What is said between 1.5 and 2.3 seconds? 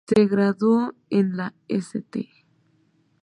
St.